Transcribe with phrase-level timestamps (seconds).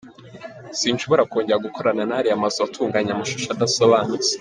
[0.79, 4.29] Sinshobora kongera gukorana n’ariya mazu atunganya amashusho adasobanutse”.